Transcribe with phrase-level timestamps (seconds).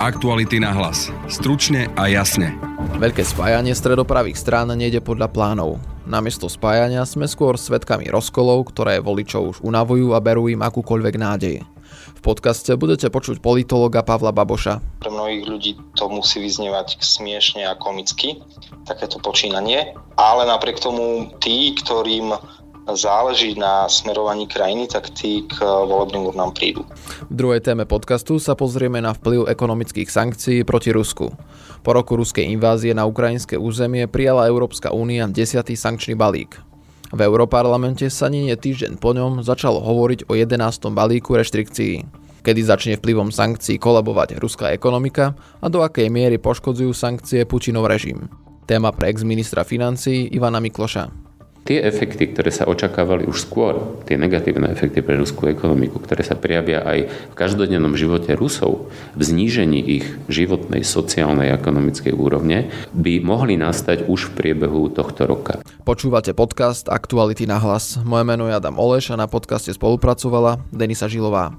[0.00, 1.12] Aktuality na hlas.
[1.28, 2.56] Stručne a jasne.
[2.96, 5.76] Veľké spájanie stredopravých strán nejde podľa plánov.
[6.08, 11.56] Namiesto spájania sme skôr svetkami rozkolov, ktoré voličov už unavujú a berú im akúkoľvek nádej.
[12.16, 14.80] V podcaste budete počuť politologa Pavla Baboša.
[15.04, 18.40] Pre mnohých ľudí to musí vyznievať smiešne a komicky,
[18.88, 22.32] takéto počínanie, ale napriek tomu tí, ktorým
[22.94, 26.86] záleží na smerovaní krajiny, tak tí k volebným urnám prídu.
[27.30, 31.32] V druhej téme podcastu sa pozrieme na vplyv ekonomických sankcií proti Rusku.
[31.80, 35.64] Po roku ruskej invázie na ukrajinské územie prijala Európska únia 10.
[35.64, 36.60] sankčný balík.
[37.10, 40.94] V Európarlamente sa nie týždeň po ňom začalo hovoriť o 11.
[40.94, 42.06] balíku reštrikcií,
[42.46, 48.30] kedy začne vplyvom sankcií kolabovať ruská ekonomika a do akej miery poškodzujú sankcie Putinov režim.
[48.70, 51.29] Téma pre ex-ministra financí Ivana Mikloša
[51.70, 56.34] tie efekty, ktoré sa očakávali už skôr, tie negatívne efekty pre ruskú ekonomiku, ktoré sa
[56.34, 63.22] prijavia aj v každodennom živote Rusov, v znížení ich životnej, sociálnej a ekonomickej úrovne, by
[63.22, 65.62] mohli nastať už v priebehu tohto roka.
[65.86, 68.02] Počúvate podcast Aktuality na hlas.
[68.02, 71.54] Moje meno je Adam Oleš a na podcaste spolupracovala Denisa Žilová.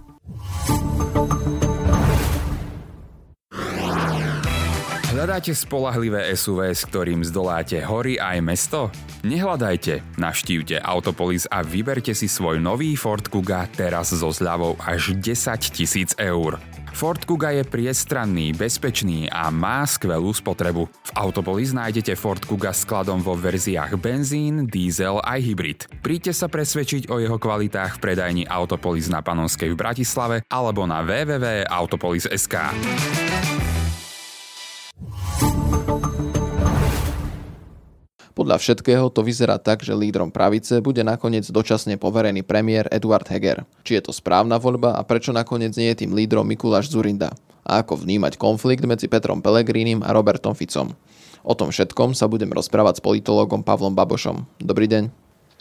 [5.22, 8.90] Hľadáte spolahlivé SUV, s ktorým zdoláte hory aj mesto?
[9.22, 15.78] Nehľadajte, navštívte Autopolis a vyberte si svoj nový Ford Kuga teraz so zľavou až 10
[15.78, 16.58] tisíc eur.
[16.98, 20.90] Ford Kuga je priestranný, bezpečný a má skvelú spotrebu.
[20.90, 25.80] V Autopolis nájdete Ford Kuga skladom vo verziách benzín, diesel aj hybrid.
[26.02, 31.06] Príďte sa presvedčiť o jeho kvalitách v predajni Autopolis na Panonskej v Bratislave alebo na
[31.06, 32.58] www.autopolis.sk.
[38.42, 43.70] Podľa všetkého to vyzerá tak, že lídrom pravice bude nakoniec dočasne poverený premiér Eduard Heger.
[43.86, 47.38] Či je to správna voľba a prečo nakoniec nie je tým lídrom Mikuláš Zurinda?
[47.62, 50.98] A ako vnímať konflikt medzi Petrom Pelegrínim a Robertom Ficom?
[51.46, 54.42] O tom všetkom sa budem rozprávať s politológom Pavlom Babošom.
[54.58, 55.14] Dobrý deň.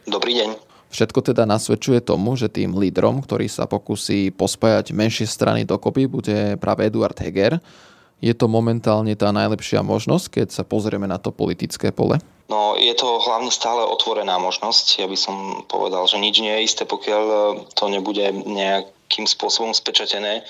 [0.08, 0.56] Dobrý deň.
[0.88, 6.56] Všetko teda nasvedčuje tomu, že tým lídrom, ktorý sa pokusí pospájať menšie strany dokopy, bude
[6.56, 7.60] práve Eduard Heger.
[8.24, 12.16] Je to momentálne tá najlepšia možnosť, keď sa pozrieme na to politické pole?
[12.50, 14.86] No, je to hlavne stále otvorená možnosť.
[14.98, 15.36] Ja by som
[15.70, 17.24] povedal, že nič nie je isté, pokiaľ
[17.78, 20.42] to nebude nejakým spôsobom spečatené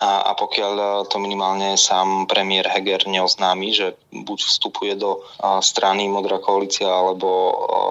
[0.00, 5.22] a, a pokiaľ to minimálne sám premiér Heger neoznámi, že buď vstupuje do
[5.60, 7.28] strany Modrá koalícia alebo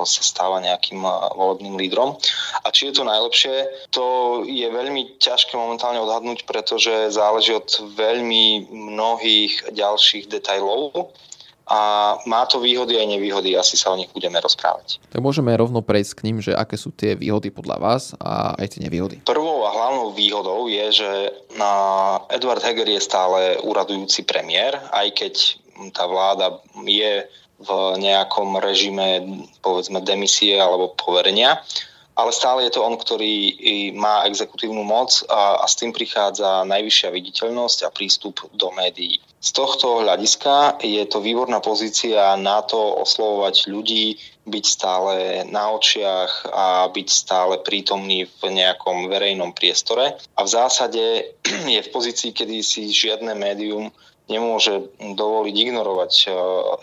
[0.03, 1.00] sa stáva nejakým
[1.38, 2.18] volebným lídrom.
[2.66, 4.03] A či je to najlepšie, to
[4.50, 11.14] je veľmi ťažké momentálne odhadnúť, pretože záleží od veľmi mnohých ďalších detajlov
[11.63, 11.79] a
[12.28, 15.00] má to výhody aj nevýhody, asi sa o nich budeme rozprávať.
[15.07, 18.75] Tak môžeme rovno prejsť k ním, že aké sú tie výhody podľa vás a aj
[18.75, 19.24] tie nevýhody.
[19.24, 21.12] Prvou a hlavnou výhodou je, že
[22.28, 25.34] Edward Heger je stále úradujúci premiér, aj keď
[25.96, 27.25] tá vláda je
[27.63, 29.23] v nejakom režime
[29.63, 31.63] povedzme demisie alebo poverenia,
[32.13, 33.57] ale stále je to on, ktorý
[33.97, 39.18] má exekutívnu moc a, a s tým prichádza najvyššia viditeľnosť a prístup do médií.
[39.44, 44.16] Z tohto hľadiska je to výborná pozícia na to oslovovať ľudí,
[44.48, 50.16] byť stále na očiach a byť stále prítomný v nejakom verejnom priestore.
[50.40, 51.03] A v zásade
[51.76, 53.92] je v pozícii, kedy si žiadne médium
[54.32, 56.34] nemôže dovoliť ignorovať eh,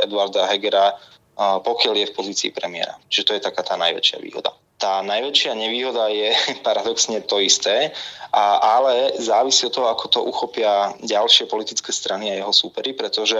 [0.04, 3.00] Edvarda Hegera, eh, pokiaľ je v pozícii premiéra.
[3.08, 4.52] Čiže to je taká tá najväčšia výhoda.
[4.80, 6.32] Tá najväčšia nevýhoda je
[6.66, 7.92] paradoxne to isté,
[8.32, 13.36] a, ale závisí od toho, ako to uchopia ďalšie politické strany a jeho súpery, pretože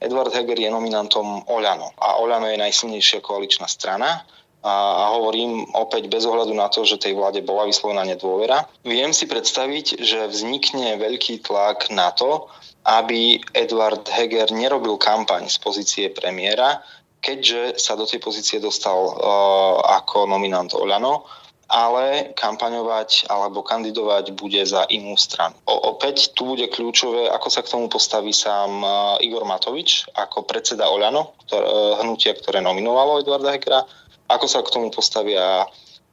[0.00, 4.24] Edward Heger je nominantom Oľano a Oľano je najsilnejšia koaličná strana
[4.62, 8.66] a, a hovorím opäť bez ohľadu na to, že tej vláde bola vyslovená nedôvera.
[8.82, 12.50] Viem si predstaviť, že vznikne veľký tlak na to,
[12.88, 16.80] aby Edward Heger nerobil kampaň z pozície premiéra,
[17.18, 21.26] keďže sa do tej pozície dostal uh, ako nominant Oľano,
[21.68, 25.52] ale kampaňovať alebo kandidovať bude za inú stranu.
[25.68, 30.48] O, opäť tu bude kľúčové, ako sa k tomu postaví sám uh, Igor Matovič ako
[30.48, 33.84] predseda Oľano, ktor, uh, hnutia, ktoré nominovalo Eduarda Hekera,
[34.28, 35.68] ako sa k tomu postavia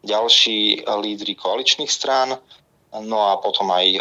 [0.05, 2.37] ďalší lídry koaličných strán,
[3.03, 3.99] no a potom aj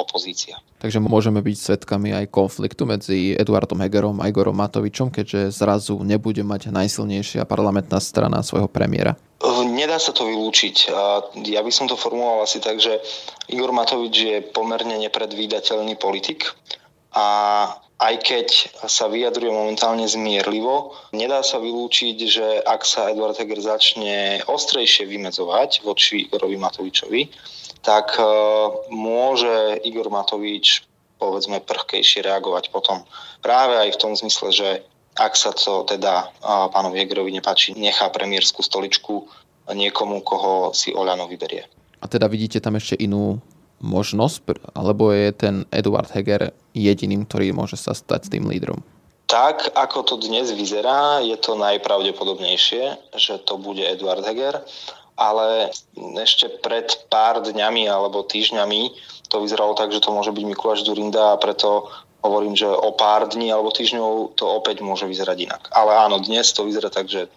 [0.00, 0.58] opozícia.
[0.82, 6.42] Takže môžeme byť svetkami aj konfliktu medzi Eduardom Hegerom a Igorom Matovičom, keďže zrazu nebude
[6.42, 9.14] mať najsilnejšia parlamentná strana svojho premiéra.
[9.62, 10.90] Nedá sa to vylúčiť.
[11.46, 12.98] Ja by som to formuloval asi tak, že
[13.46, 16.50] Igor Matovič je pomerne nepredvídateľný politik
[17.14, 17.26] a
[18.02, 18.48] aj keď
[18.90, 25.86] sa vyjadruje momentálne zmierlivo, nedá sa vylúčiť, že ak sa Eduard Heger začne ostrejšie vymedzovať
[25.86, 27.30] voči Igorovi Matovičovi,
[27.82, 28.24] tak e,
[28.94, 30.86] môže Igor Matovič
[31.18, 33.06] povedzme prchkejšie reagovať potom.
[33.38, 34.68] Práve aj v tom zmysle, že
[35.14, 36.32] ak sa to teda
[36.72, 39.28] pánovi Hegerovi nepáči, nechá premiérskú stoličku
[39.70, 41.68] niekomu, koho si Oľano vyberie.
[42.02, 43.38] A teda vidíte tam ešte inú
[43.78, 48.82] možnosť, alebo je ten Eduard Heger jediným, ktorý môže sa stať tým lídrom?
[49.30, 54.60] Tak, ako to dnes vyzerá, je to najpravdepodobnejšie, že to bude Eduard Heger,
[55.22, 55.70] ale
[56.18, 58.90] ešte pred pár dňami alebo týždňami
[59.30, 61.86] to vyzeralo tak, že to môže byť Mikuláš Durinda a preto
[62.26, 65.62] hovorím, že o pár dní alebo týždňov to opäť môže vyzerať inak.
[65.70, 67.30] Ale áno, dnes to vyzerá tak, že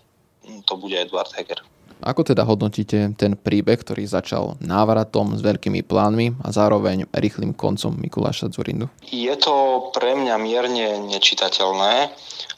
[0.66, 1.62] to bude Edward Heger.
[2.04, 7.96] Ako teda hodnotíte ten príbeh, ktorý začal návratom s veľkými plánmi a zároveň rýchlým koncom
[7.96, 8.92] Mikuláša Zurindu?
[9.08, 12.12] Je to pre mňa mierne nečitateľné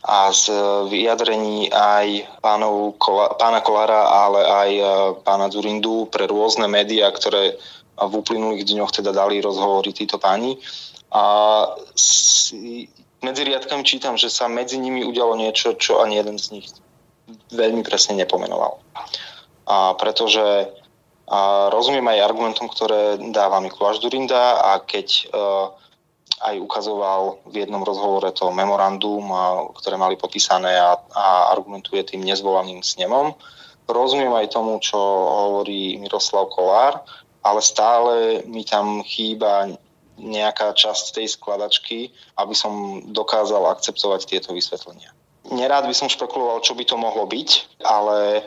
[0.07, 0.49] a z
[0.89, 2.97] vyjadrení aj pánov,
[3.37, 4.83] pána Kolára, ale aj e,
[5.21, 7.59] pána Zurindu pre rôzne médiá, ktoré
[7.97, 10.57] v uplynulých dňoch teda dali rozhovory títo páni,
[11.07, 11.23] a
[13.23, 16.67] medzi riadkami čítam, že sa medzi nimi udialo niečo, čo ani jeden z nich
[17.51, 18.79] veľmi presne nepomenoval.
[19.67, 20.71] A pretože
[21.27, 25.75] a rozumiem aj argumentom, ktoré dáva Mikuláš Durinda a keď uh,
[26.39, 32.23] aj ukazoval v jednom rozhovore to memorandum, a, ktoré mali podpísané a, a argumentuje tým
[32.23, 33.35] nezvolaným snemom.
[33.89, 37.03] Rozumiem aj tomu, čo hovorí Miroslav Kolár,
[37.43, 39.71] ale stále mi tam chýba
[40.15, 45.13] nejaká časť tej skladačky, aby som dokázal akceptovať tieto vysvetlenia.
[45.51, 48.43] Nerád by som špekuloval, čo by to mohlo byť, ale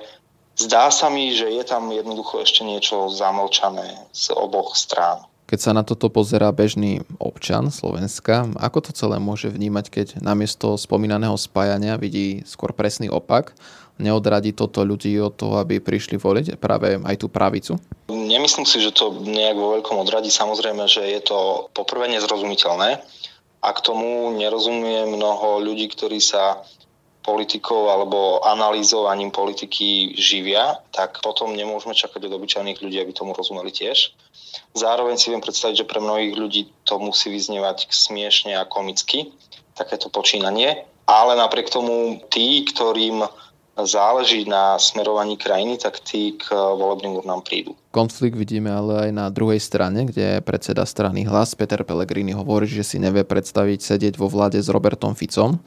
[0.56, 5.24] zdá sa mi, že je tam jednoducho ešte niečo zamlčané z oboch strán.
[5.50, 10.78] Keď sa na toto pozerá bežný občan Slovenska, ako to celé môže vnímať, keď namiesto
[10.78, 13.58] spomínaného spájania vidí skôr presný opak?
[13.98, 17.82] Neodradí toto ľudí od toho, aby prišli voliť práve aj tú pravicu?
[18.08, 20.30] Nemyslím si, že to nejak vo veľkom odradí.
[20.30, 23.02] Samozrejme, že je to poprvé nezrozumiteľné
[23.60, 26.62] a k tomu nerozumie mnoho ľudí, ktorí sa
[27.20, 33.68] politikou alebo analýzovaním politiky živia, tak potom nemôžeme čakať od obyčajných ľudí, aby tomu rozumeli
[33.68, 34.16] tiež.
[34.72, 39.30] Zároveň si viem predstaviť, že pre mnohých ľudí to musí vyznievať smiešne a komicky,
[39.76, 40.88] takéto počínanie.
[41.10, 43.26] Ale napriek tomu tí, ktorým
[43.86, 47.76] záleží na smerovaní krajiny, tak tí k volebným urnám prídu.
[47.90, 52.84] Konflikt vidíme ale aj na druhej strane, kde predseda strany Hlas Peter Pellegrini hovorí, že
[52.84, 55.58] si nevie predstaviť sedieť vo vláde s Robertom Ficom,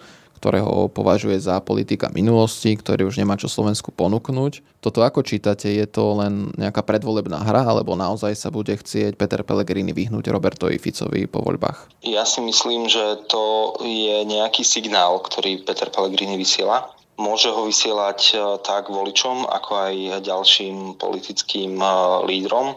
[0.43, 4.83] ktorého považuje za politika minulosti, ktorý už nemá čo Slovensku ponúknuť.
[4.83, 9.39] Toto ako čítate, je to len nejaká predvolebná hra, alebo naozaj sa bude chcieť Peter
[9.47, 12.03] Pellegrini vyhnúť Robertovi Ficovi po voľbách?
[12.03, 16.91] Ja si myslím, že to je nejaký signál, ktorý Peter Pellegrini vysiela.
[17.15, 18.35] Môže ho vysielať e,
[18.67, 19.95] tak voličom, ako aj
[20.27, 21.87] ďalším politickým e,
[22.27, 22.75] lídrom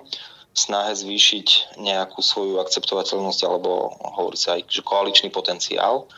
[0.56, 6.08] snahe zvýšiť nejakú svoju akceptovateľnosť alebo hovorí sa aj, že koaličný potenciál.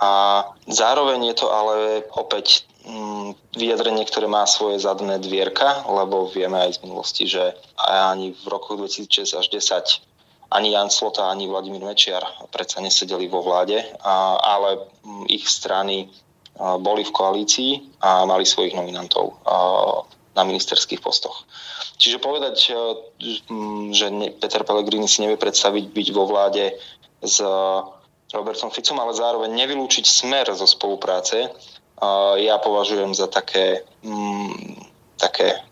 [0.00, 6.58] A zároveň je to ale opäť mm, vyjadrenie, ktoré má svoje zadné dvierka, lebo vieme
[6.58, 11.82] aj z minulosti, že ani v roku 2006 až 10 ani Jan Slota, ani Vladimír
[11.82, 12.22] Mečiar
[12.54, 13.82] predsa nesedeli vo vláde,
[14.42, 16.10] ale mm, ich strany
[16.58, 19.42] boli v koalícii a mali svojich nominantov
[20.34, 21.46] na ministerských postoch.
[21.98, 22.74] Čiže povedať,
[23.50, 24.06] mm, že
[24.38, 26.74] Peter Pellegrini si nevie predstaviť byť vo vláde
[27.22, 27.38] s
[28.34, 31.54] Robertom Ficom, ale zároveň nevylúčiť smer zo spolupráce,
[32.42, 34.82] ja považujem za také, mm,
[35.16, 35.62] také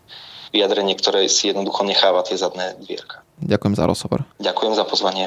[0.55, 3.25] vyjadrenie, ktoré si jednoducho necháva tie zadné dvierka.
[3.43, 4.19] Ďakujem za rozhovor.
[4.39, 5.25] Ďakujem za pozvanie.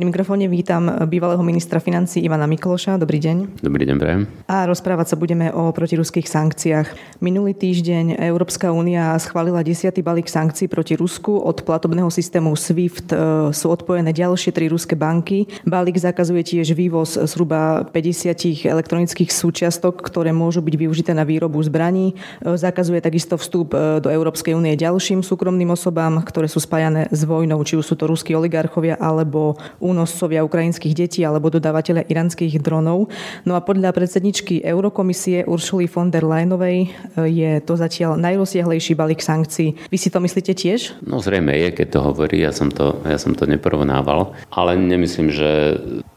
[0.00, 2.96] Pri mikrofóne vítam bývalého ministra financí Ivana Mikloša.
[2.96, 3.60] Dobrý deň.
[3.60, 4.24] Dobrý deň, Brian.
[4.48, 7.20] A rozprávať sa budeme o protiruských sankciách.
[7.20, 9.92] Minulý týždeň Európska únia schválila 10.
[10.00, 11.36] balík sankcií proti Rusku.
[11.36, 13.16] Od platobného systému SWIFT e,
[13.52, 15.44] sú odpojené ďalšie tri ruské banky.
[15.68, 22.16] Balík zakazuje tiež vývoz zhruba 50 elektronických súčiastok, ktoré môžu byť využité na výrobu zbraní.
[22.40, 27.20] E, zakazuje takisto vstup e, do Európskej únie ďalším súkromným osobám, ktoré sú spájané s
[27.28, 33.10] vojnou, či už sú to ruskí oligarchovia alebo únoscovia ukrajinských detí alebo dodávateľe iránskych dronov.
[33.42, 36.88] No a podľa predsedničky Eurokomisie Uršuly von der Leyenovej e,
[37.26, 39.90] je to zatiaľ najrozsiahlejší balík sankcií.
[39.90, 41.02] Vy si to myslíte tiež?
[41.02, 45.28] No zrejme je, keď to hovorí, ja som to, ja som to neporovnával, ale nemyslím,
[45.34, 45.50] že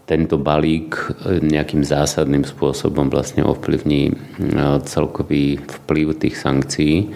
[0.05, 4.13] tento balík e, nejakým zásadným spôsobom vlastne ovplyvní e,
[4.85, 7.09] celkový vplyv tých sankcií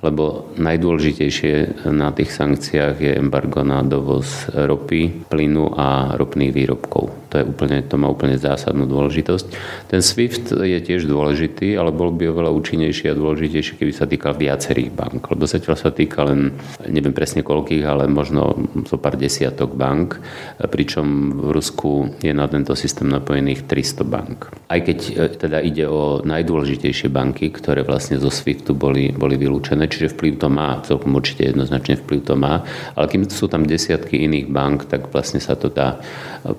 [0.00, 7.29] lebo najdôležitejšie na tých sankciách je embargo na dovoz ropy, plynu a ropných výrobkov.
[7.30, 9.46] To, je úplne, to má úplne zásadnú dôležitosť.
[9.86, 14.34] Ten SWIFT je tiež dôležitý, ale bol by oveľa účinnejší a dôležitejší, keby sa týkal
[14.34, 15.30] viacerých bank.
[15.30, 16.58] Lebo zatiaľ sa týka len,
[16.90, 20.18] neviem presne koľkých, ale možno zo pár desiatok bank,
[20.58, 24.38] pričom v Rusku je na tento systém napojených 300 bank.
[24.66, 29.86] Aj keď e, teda ide o najdôležitejšie banky, ktoré vlastne zo SWIFTu boli, boli vylúčené,
[29.86, 32.66] čiže vplyv to má, celkom určite jednoznačne vplyv to má,
[32.98, 36.00] ale kým sú tam desiatky iných bank, tak vlastne sa to dá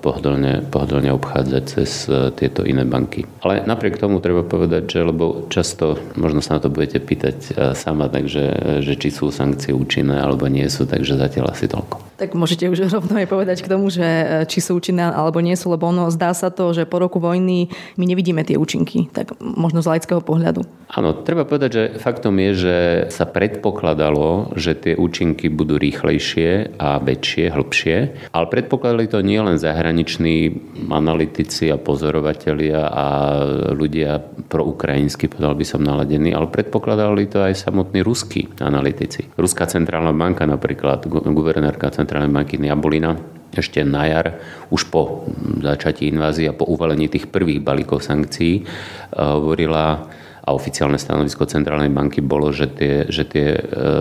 [0.00, 3.26] pohodlne, pohodlne obchádzať cez e, tieto iné banky.
[3.42, 7.50] Ale napriek tomu treba povedať, že lebo často, možno sa na to budete pýtať e,
[7.74, 12.11] sama, takže že či sú sankcie účinné alebo nie sú, takže zatiaľ asi toľko.
[12.22, 15.58] Tak môžete už rovno aj povedať k tomu, že e, či sú účinné alebo nie
[15.58, 17.66] sú, lebo ono zdá sa to, že po roku vojny
[17.98, 20.62] my nevidíme tie účinky, tak možno z laického pohľadu.
[20.92, 22.76] Áno, treba povedať, že faktom je, že
[23.08, 27.96] sa predpokladalo, že tie účinky budú rýchlejšie a väčšie, hĺbšie,
[28.30, 30.62] ale predpokladali to nielen zahraniční
[30.92, 33.06] analytici a pozorovatelia a
[33.72, 39.32] ľudia pro ukrajinsky, povedal by som naladení, ale predpokladali to aj samotní ruskí analytici.
[39.40, 43.16] Ruská centrálna banka napríklad, guvernérka centrálnej banky Niabolina,
[43.56, 44.36] ešte na jar,
[44.68, 45.24] už po
[45.64, 48.68] začatí invázie a po uvalení tých prvých balíkov sankcií,
[49.16, 53.60] hovorila a oficiálne stanovisko Centrálnej banky bolo, že tie, že tie e,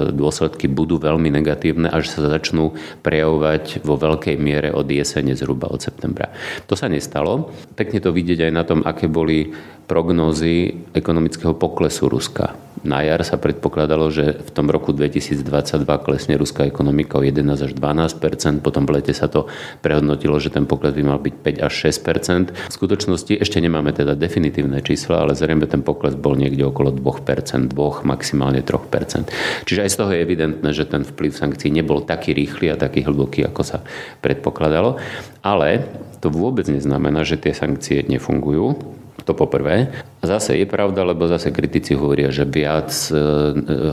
[0.09, 2.73] dôsledky budú veľmi negatívne a že sa začnú
[3.05, 6.33] prejavovať vo veľkej miere od jesene, zhruba od septembra.
[6.65, 7.53] To sa nestalo.
[7.77, 9.53] Pekne to vidieť aj na tom, aké boli
[9.91, 12.55] prognózy ekonomického poklesu Ruska.
[12.81, 17.71] Na jar sa predpokladalo, že v tom roku 2022 klesne ruská ekonomika o 11 až
[17.77, 19.45] 12% potom v lete sa to
[19.85, 24.17] prehodnotilo, že ten pokles by mal byť 5 až 6% V skutočnosti ešte nemáme teda
[24.17, 29.31] definitívne čísla, ale zrejme ten pokles bol niekde okolo 2% 2, maximálne 3%
[29.65, 33.05] Čiže aj z toho je evidentné, že ten vplyv sankcií nebol taký rýchly a taký
[33.05, 33.77] hlboký, ako sa
[34.23, 34.97] predpokladalo.
[35.41, 35.87] Ale
[36.21, 39.00] to vôbec neznamená, že tie sankcie nefungujú.
[39.25, 39.91] To poprvé.
[40.21, 43.17] Zase je pravda, lebo zase kritici hovoria, že viac e,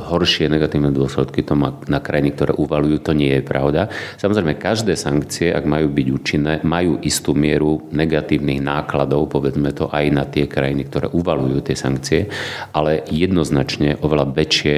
[0.00, 3.00] horšie negatívne dôsledky to má na krajiny, ktoré uvalujú.
[3.04, 3.92] To nie je pravda.
[4.20, 10.04] Samozrejme, každé sankcie, ak majú byť účinné, majú istú mieru negatívnych nákladov, povedzme to, aj
[10.12, 12.28] na tie krajiny, ktoré uvalujú tie sankcie,
[12.73, 14.76] ale jednoznačne oveľa väčšie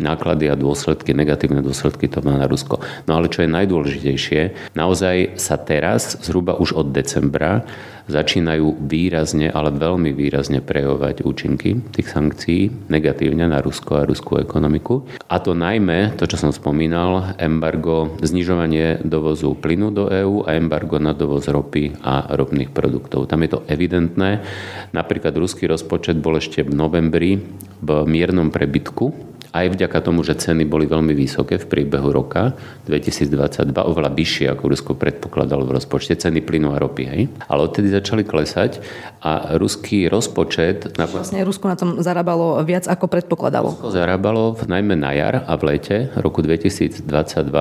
[0.00, 2.80] náklady a dôsledky, negatívne dôsledky to má na Rusko.
[3.04, 7.68] No ale čo je najdôležitejšie, naozaj sa teraz, zhruba už od decembra,
[8.10, 15.06] začínajú výrazne, ale veľmi výrazne prejavovať účinky tých sankcií negatívne na Rusko a ruskú ekonomiku.
[15.30, 20.98] A to najmä, to čo som spomínal, embargo, znižovanie dovozu plynu do EÚ a embargo
[20.98, 23.30] na dovoz ropy a ropných produktov.
[23.30, 24.42] Tam je to evidentné.
[24.90, 27.38] Napríklad ruský rozpočet bol ešte v novembri
[27.80, 32.54] v miernom prebytku aj vďaka tomu, že ceny boli veľmi vysoké v priebehu roka
[32.86, 37.04] 2022, oveľa vyššie, ako Rusko predpokladalo v rozpočte, ceny plynu a ropy.
[37.06, 37.22] Hej?
[37.50, 38.78] Ale odtedy začali klesať
[39.18, 40.94] a ruský rozpočet...
[40.94, 43.74] Vlastne Rusko na tom zarábalo viac, ako predpokladalo.
[43.74, 47.02] Rusko zarábalo najmä na jar a v lete roku 2022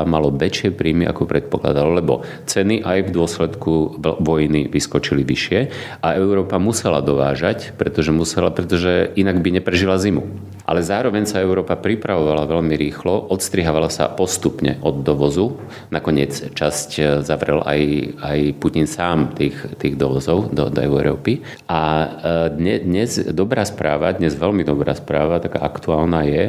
[0.06, 5.60] malo väčšie príjmy, ako predpokladalo, lebo ceny aj v dôsledku vojny vyskočili vyššie
[6.06, 10.22] a Európa musela dovážať, pretože musela, pretože inak by neprežila zimu.
[10.70, 15.58] Ale zároveň sa Európa pripravovala veľmi rýchlo, odstrihávala sa postupne od dovozu.
[15.90, 17.82] Nakoniec časť e, zavrel aj,
[18.20, 21.42] aj Putin sám tých, tých dovozov do, do Európy.
[21.66, 22.08] A e,
[22.54, 26.44] dnes, dnes dobrá správa, dnes veľmi dobrá správa, taká aktuálna je,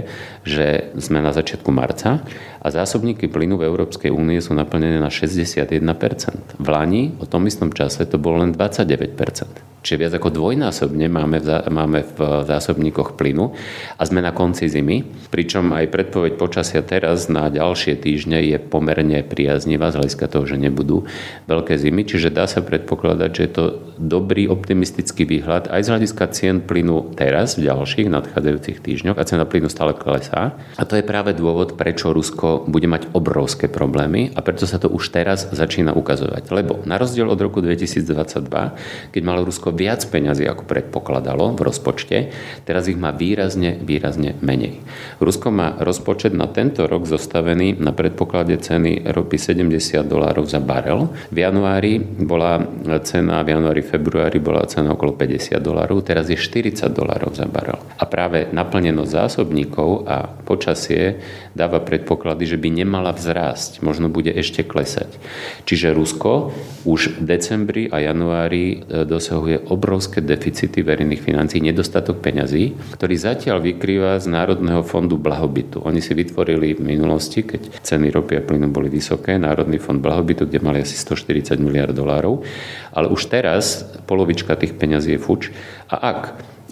[0.44, 0.66] že
[0.98, 2.20] sme na začiatku marca
[2.60, 5.80] a zásobníky plynu v Európskej únie sú naplnené na 61%.
[6.60, 9.70] V Lani o tom istom čase to bolo len 29%.
[9.80, 13.56] Čiže viac ako dvojnásobne máme v, máme v zásobníkoch plynu
[13.96, 19.24] a sme na konci zimy, pričom aj predpoveď počasia teraz na ďalšie týždne je pomerne
[19.24, 21.08] priaznivá z hľadiska toho, že nebudú
[21.48, 23.64] veľké zimy, čiže dá sa predpokladať, že je to
[24.00, 29.44] dobrý optimistický výhľad aj z hľadiska cien plynu teraz v ďalších nadchádzajúcich týždňoch a cena
[29.44, 30.56] plynu stále klesá.
[30.80, 34.88] A to je práve dôvod, prečo Rusko bude mať obrovské problémy a preto sa to
[34.88, 36.48] už teraz začína ukazovať.
[36.48, 42.32] Lebo na rozdiel od roku 2022, keď malo Rusko viac peňazí, ako predpokladalo v rozpočte,
[42.64, 44.80] teraz ich má výrazne, výrazne menej.
[45.20, 51.12] Rusko má rozpočet na tento rok zostavený na predpoklade ceny ropy 70 dolárov za barel.
[51.28, 52.64] V januári bola
[53.04, 57.82] cena, v januári, februári bola cena okolo 50 dolárov, teraz je 40 dolárov za barel.
[57.98, 61.18] A práve naplnenosť zásobníkov a počasie
[61.54, 65.08] dáva predpoklad, predpoklady, že by nemala vzrásť, možno bude ešte klesať.
[65.64, 66.52] Čiže Rusko
[66.84, 73.62] už v decembri a januári e, dosahuje obrovské deficity verejných financií, nedostatok peňazí, ktorý zatiaľ
[73.62, 75.80] vykrýva z Národného fondu blahobytu.
[75.80, 80.44] Oni si vytvorili v minulosti, keď ceny ropy a plynu boli vysoké, Národný fond blahobytu,
[80.44, 82.44] kde mali asi 140 miliard dolárov,
[82.92, 85.42] ale už teraz polovička tých peňazí je fuč.
[85.88, 86.20] A ak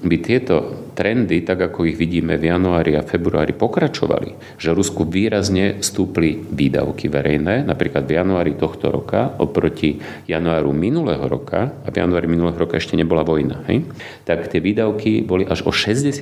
[0.02, 0.56] by tieto
[0.94, 7.06] trendy, tak ako ich vidíme v januári a februári, pokračovali, že Rusku výrazne stúpli výdavky
[7.06, 12.78] verejné, napríklad v januári tohto roka oproti januáru minulého roka, a v januári minulého roka
[12.78, 13.86] ešte nebola vojna, hej,
[14.26, 16.18] tak tie výdavky boli až o 60%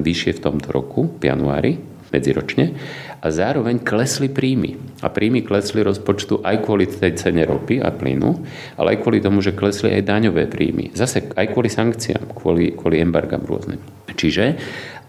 [0.00, 2.70] vyššie v tomto roku, v januári, medziročne
[3.18, 5.02] a zároveň klesli príjmy.
[5.02, 8.30] A príjmy klesli rozpočtu aj kvôli tej cene ropy a plynu,
[8.78, 10.94] ale aj kvôli tomu, že klesli aj daňové príjmy.
[10.94, 13.82] Zase aj kvôli sankciám, kvôli, kvôli embargám rôznym.
[14.14, 14.54] Čiže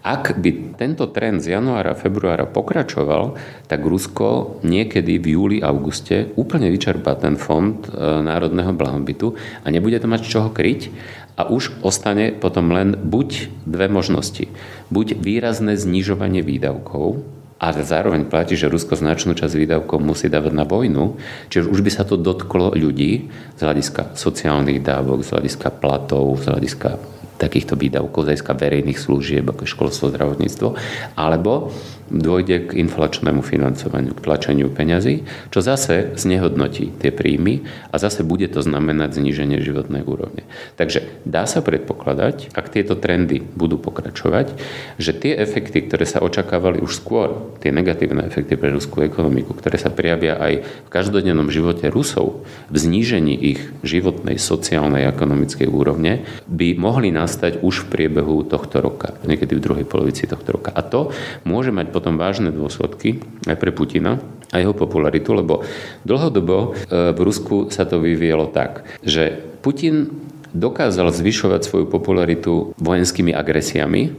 [0.06, 3.34] ak by tento trend z januára a februára pokračoval,
[3.66, 7.90] tak Rusko niekedy v júli, auguste úplne vyčerpá ten fond e,
[8.22, 10.94] národného blahobytu a nebude to mať čoho kryť
[11.34, 14.46] a už ostane potom len buď dve možnosti.
[14.94, 20.68] Buď výrazné znižovanie výdavkov, a zároveň platí, že Rusko značnú časť výdavkov musí dávať na
[20.68, 21.16] vojnu,
[21.48, 26.52] čiže už by sa to dotklo ľudí z hľadiska sociálnych dávok, z hľadiska platov, z
[26.52, 27.00] hľadiska
[27.36, 30.68] takýchto výdavkov, z verejných služieb, ako školstvo, zdravotníctvo,
[31.14, 31.70] alebo
[32.06, 38.46] dôjde k inflačnému financovaniu, k tlačeniu peňazí, čo zase znehodnotí tie príjmy a zase bude
[38.46, 40.46] to znamenať zníženie životnej úrovne.
[40.78, 44.54] Takže dá sa predpokladať, ak tieto trendy budú pokračovať,
[45.02, 49.74] že tie efekty, ktoré sa očakávali už skôr, tie negatívne efekty pre ruskú ekonomiku, ktoré
[49.74, 56.78] sa prijavia aj v každodennom živote Rusov, v znížení ich životnej, sociálnej ekonomickej úrovne, by
[56.78, 60.70] mohli nastať už v priebehu tohto roka, niekedy v druhej polovici tohto roka.
[60.70, 61.10] A to
[61.42, 63.18] môže mať potom vážne dôsledky
[63.50, 64.22] aj pre Putina
[64.54, 65.66] a jeho popularitu, lebo
[66.06, 70.14] dlhodobo e, v Rusku sa to vyvíjalo tak, že Putin
[70.54, 74.14] dokázal zvyšovať svoju popularitu vojenskými agresiami,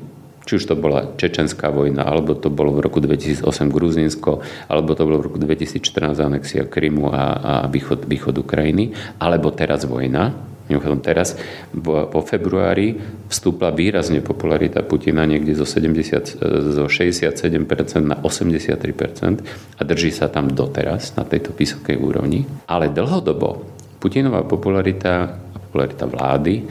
[0.48, 4.40] či už to bola Čečenská vojna, alebo to bolo v roku 2008 Gruzínsko,
[4.72, 9.84] alebo to bolo v roku 2014 anexia Krymu a, a východ, východ Ukrajiny, alebo teraz
[9.84, 10.32] vojna,
[10.68, 11.40] Mimochodom teraz
[11.88, 13.00] po februári
[13.32, 16.44] vstúpla výrazne popularita Putina niekde zo, 70,
[16.76, 22.44] zo 67% na 83% a drží sa tam doteraz na tejto vysokej úrovni.
[22.68, 23.64] Ale dlhodobo
[23.98, 26.62] Putinová popularita a popularita vlády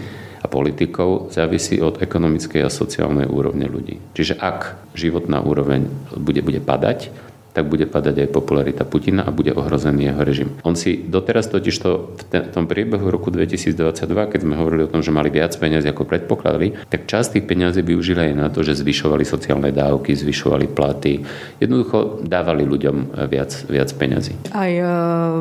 [0.43, 3.99] a politikov závisí od ekonomickej a sociálnej úrovne ľudí.
[4.15, 7.11] Čiže ak životná úroveň bude, bude padať,
[7.57, 10.49] tak bude padať aj popularita Putina a bude ohrozený jeho režim.
[10.61, 13.97] On si doteraz totiž to v tom priebehu roku 2022,
[14.29, 17.81] keď sme hovorili o tom, že mali viac peniazy ako predpokladali, tak časť tých peniazí
[17.81, 21.25] využili aj na to, že zvyšovali sociálne dávky, zvyšovali platy.
[21.57, 24.37] Jednoducho dávali ľuďom viac, viac peniazy.
[24.53, 24.85] Aj e,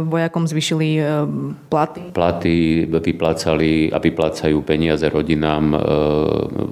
[0.08, 1.04] vojakom zvyšili e,
[1.68, 2.16] platy?
[2.16, 5.78] Platy vyplácali a vyplácajú peniaze rodinám e,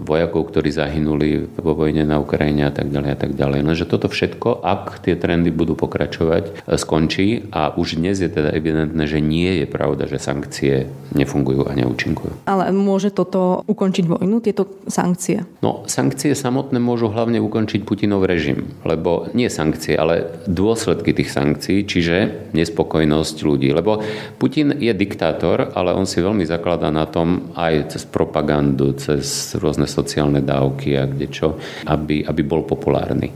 [0.07, 3.59] vojakov, ktorí zahynuli vo vojne na Ukrajine a tak ďalej a tak ďalej.
[3.67, 8.53] Lenže toto všetko, ak tie trendy budú pokračovať, e, skončí a už dnes je teda
[8.53, 12.45] evidentné, že nie je pravda, že sankcie nefungujú a neúčinkujú.
[12.45, 15.47] Ale môže toto ukončiť vojnu, tieto sankcie?
[15.65, 21.87] No, sankcie samotné môžu hlavne ukončiť Putinov režim, lebo nie sankcie, ale dôsledky tých sankcií,
[21.87, 23.71] čiže nespokojnosť ľudí.
[23.71, 24.03] Lebo
[24.37, 29.87] Putin je diktátor, ale on si veľmi zakladá na tom aj cez propagandu, cez rôzne
[29.87, 31.47] sociálne dávky a kde čo,
[31.87, 33.31] aby, aby bol populárny.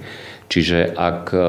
[0.47, 1.39] Čiže ak e,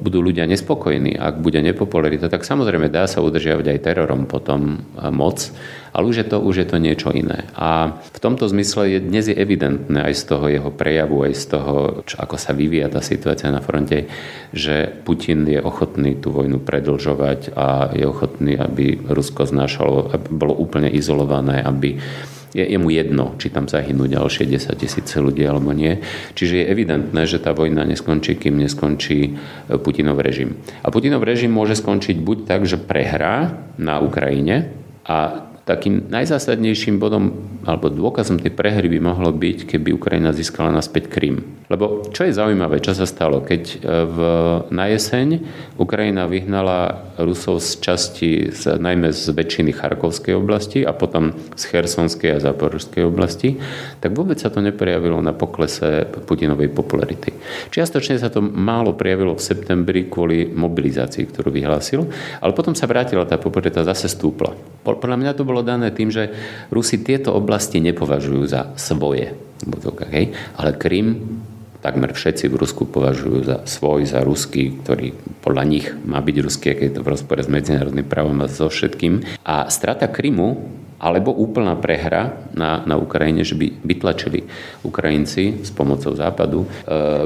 [0.00, 5.12] budú ľudia nespokojní, ak bude nepopularita, tak samozrejme dá sa udržiavať aj terorom potom e,
[5.12, 5.52] moc,
[5.92, 7.44] ale už je to, už je to niečo iné.
[7.52, 11.44] A v tomto zmysle je, dnes je evidentné aj z toho jeho prejavu, aj z
[11.52, 11.74] toho,
[12.08, 14.08] čo, ako sa vyvíja tá situácia na fronte,
[14.56, 20.56] že Putin je ochotný tú vojnu predlžovať a je ochotný, aby Rusko znášalo, aby bolo
[20.56, 22.00] úplne izolované, aby
[22.56, 26.00] je, je mu jedno, či tam zahynú ďalšie 10 tisíce ľudí alebo nie.
[26.32, 29.30] Čiže je evidentné, že tá vojna neskončí, kým neskončí e,
[29.76, 30.56] Putinov režim.
[30.80, 34.72] A Putinov režim môže skončiť buď tak, že prehrá na Ukrajine
[35.04, 37.34] a takým najzásadnejším bodom
[37.66, 41.42] alebo dôkazom tej prehry by mohlo byť, keby Ukrajina získala naspäť Krym.
[41.66, 43.42] Lebo čo je zaujímavé, čo sa stalo?
[43.42, 43.76] Keď e,
[44.06, 44.18] v,
[44.70, 45.42] na jeseň
[45.74, 52.38] Ukrajina vyhnala Rusov z časti, z, najmä z väčšiny Charkovskej oblasti a potom z Chersonskej
[52.38, 53.58] a Zaporskej oblasti,
[53.98, 57.34] tak vôbec sa to neprejavilo na poklese Putinovej popularity.
[57.74, 62.06] Čiastočne sa to málo prejavilo v septembri kvôli mobilizácii, ktorú vyhlásil,
[62.38, 64.54] ale potom sa vrátila tá popularita, zase stúpla.
[64.86, 66.32] Podľa mňa to bolo dané tým, že
[66.72, 69.36] Rusi tieto oblasti nepovažujú za svoje,
[70.56, 71.08] ale Krym
[71.86, 76.74] takmer všetci v Rusku považujú za svoj, za ruský, ktorý podľa nich má byť ruský,
[76.74, 79.22] keď je to v rozpore s medzinárodným právom a so všetkým.
[79.46, 80.58] A strata Krymu
[80.96, 84.48] alebo úplná prehra na, na Ukrajine, že by vytlačili
[84.82, 86.68] Ukrajinci s pomocou západu e,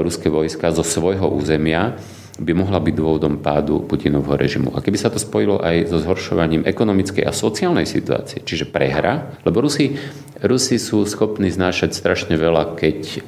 [0.03, 1.95] ruské vojska zo svojho územia
[2.39, 4.71] by mohla byť dôvodom pádu Putinovho režimu.
[4.71, 9.59] A keby sa to spojilo aj so zhoršovaním ekonomickej a sociálnej situácie, čiže prehra, lebo
[9.59, 9.97] Rusi,
[10.39, 13.19] Rusi sú schopní znášať strašne veľa, keď e,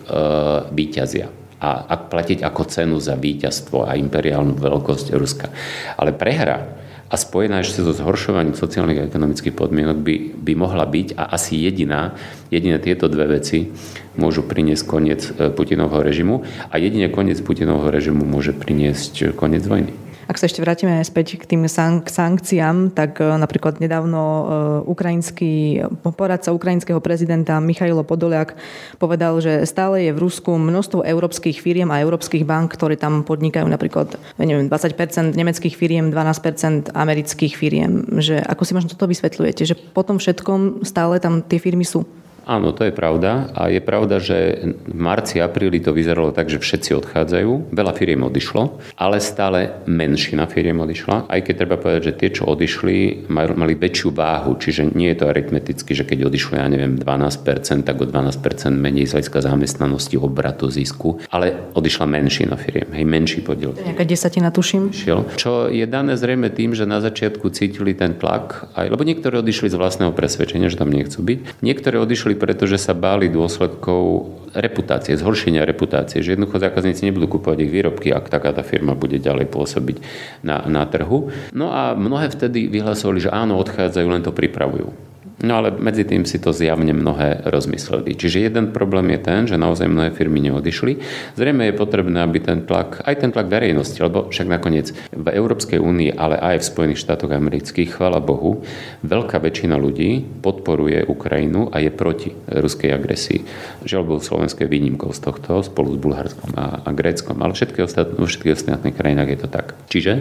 [0.71, 1.27] výťazia
[1.63, 5.47] a, a platiť ako cenu za víťazstvo a imperiálnu veľkosť Ruska.
[5.95, 6.82] Ale prehra
[7.13, 11.61] a spojená ešte so zhoršovaním sociálnych a ekonomických podmienok by, by mohla byť a asi
[11.61, 12.17] jediná,
[12.49, 13.69] jediné tieto dve veci
[14.17, 16.41] môžu priniesť koniec e, Putinovho režimu
[16.73, 19.93] a jedine koniec Putinovho režimu môže priniesť koniec vojny.
[20.27, 24.43] Ak sa ešte vrátime späť k tým sank- sankciám, tak e, napríklad nedávno e,
[24.87, 25.83] ukrajinský
[26.15, 28.55] poradca ukrajinského prezidenta Michailo Podoliak
[28.97, 33.67] povedal, že stále je v Rusku množstvo európskych firiem a európskych bank, ktoré tam podnikajú
[33.67, 38.07] napríklad neviem, 20% nemeckých firiem, 12% amerických firiem.
[38.15, 42.07] Že ako si možno toto vysvetľujete, že potom všetkom stále tam tie firmy sú?
[42.43, 43.51] Áno, to je pravda.
[43.55, 47.71] A je pravda, že v marci, apríli to vyzeralo tak, že všetci odchádzajú.
[47.71, 51.31] Veľa firiem odišlo, ale stále menšina firiem odišla.
[51.31, 54.59] Aj keď treba povedať, že tie, čo odišli, mali väčšiu váhu.
[54.59, 59.07] Čiže nie je to aritmeticky, že keď odišli, ja neviem, 12%, tak o 12% menej
[59.07, 61.23] z hľadiska zamestnanosti, obratu, zisku.
[61.31, 63.71] Ale odišla menšina firiem, hej, menší podiel.
[63.73, 64.91] Nejaká desatina, tuším.
[65.39, 69.71] Čo je dané zrejme tým, že na začiatku cítili ten tlak, aj, lebo niektorí odišli
[69.71, 71.63] z vlastného presvedčenia, že tam nechcú byť.
[71.63, 77.57] Niektorí odišli robili, pretože sa báli dôsledkov reputácie, zhoršenia reputácie, že jednoducho zákazníci nebudú kupovať
[77.65, 79.97] ich výrobky, ak taká tá firma bude ďalej pôsobiť
[80.45, 81.33] na, na trhu.
[81.53, 85.12] No a mnohé vtedy vyhlasovali, že áno, odchádzajú, len to pripravujú.
[85.43, 88.15] No ale medzi tým si to zjavne mnohé rozmysleli.
[88.15, 91.03] Čiže jeden problém je ten, že naozaj mnohé firmy neodišli.
[91.35, 95.83] Zrejme je potrebné, aby ten tlak, aj ten tlak verejnosti, lebo však nakoniec v Európskej
[95.83, 98.63] únii, ale aj v Spojených štátoch amerických, chvála Bohu,
[99.03, 103.43] veľká väčšina ľudí podporuje Ukrajinu a je proti ruskej agresii.
[103.83, 108.15] Žiaľ bol slovenské výnimkou z tohto spolu s Bulharskom a, a Gréckom, ale všetky ostatné,
[108.15, 109.75] vo všetkých ostatných krajinách je to tak.
[109.91, 110.11] Čiže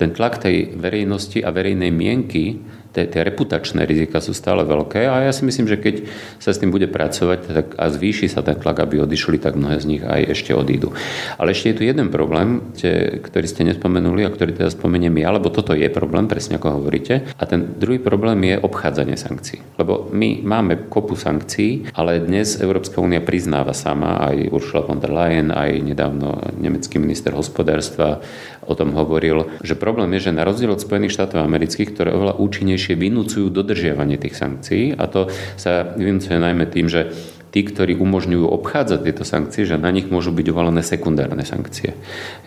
[0.00, 2.56] ten tlak tej verejnosti a verejnej mienky
[2.92, 5.94] tie, tie reputačné rizika sú stále veľké a ja si myslím, že keď
[6.38, 9.80] sa s tým bude pracovať tak a zvýši sa ten tlak, aby odišli, tak mnohé
[9.80, 10.92] z nich aj ešte odídu.
[11.40, 12.72] Ale ešte je tu jeden problém,
[13.18, 17.32] ktorý ste nespomenuli a ktorý teda spomeniem ja, lebo toto je problém, presne ako hovoríte.
[17.40, 19.64] A ten druhý problém je obchádzanie sankcií.
[19.80, 25.10] Lebo my máme kopu sankcií, ale dnes Európska únia priznáva sama, aj Ursula von der
[25.10, 28.20] Leyen, aj nedávno nemecký minister hospodárstva
[28.62, 32.38] o tom hovoril, že problém je, že na rozdiel od Spojených štátov amerických, ktoré oveľa
[32.38, 37.14] účinnejšie vynúcujú dodržiavanie tých sankcií, a to sa vynúcuje najmä tým, že
[37.52, 41.92] tí, ktorí umožňujú obchádzať tieto sankcie, že na nich môžu byť uvalené sekundárne sankcie.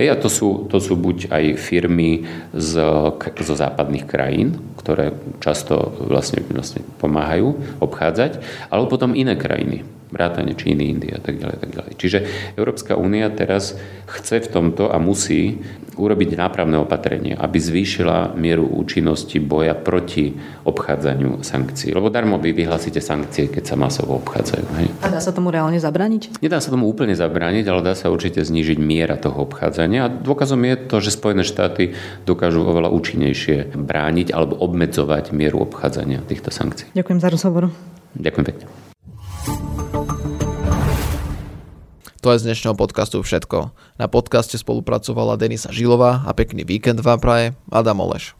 [0.01, 2.71] Hej, a to sú, to sú buď aj firmy z,
[3.21, 8.41] zo západných krajín, ktoré často vlastne, vlastne pomáhajú obchádzať,
[8.73, 11.91] alebo potom iné krajiny vrátane Číny, Indie a tak ďalej, tak ďalej.
[11.99, 12.19] Čiže
[12.55, 13.75] Európska únia teraz
[14.07, 15.59] chce v tomto a musí
[15.95, 20.35] urobiť nápravné opatrenie, aby zvýšila mieru účinnosti boja proti
[20.67, 21.95] obchádzaniu sankcií.
[21.95, 24.65] Lebo darmo vy vyhlásite sankcie, keď sa masovo obchádzajú.
[24.79, 24.87] Hej?
[25.03, 26.39] A dá sa tomu reálne zabrániť?
[26.43, 30.07] Nedá sa tomu úplne zabrániť, ale dá sa určite znížiť miera toho obchádzania.
[30.07, 31.95] A dôkazom je to, že Spojené štáty
[32.27, 36.91] dokážu oveľa účinnejšie brániť alebo obmedzovať mieru obchádzania týchto sankcií.
[36.91, 37.63] Ďakujem za rozhovor.
[38.15, 38.84] Ďakujem pekne.
[42.25, 43.69] To je z dnešného podcastu všetko.
[44.01, 48.33] Na podcaste spolupracovala Denisa Žilová a pekný víkend vám praje Adam Oleš.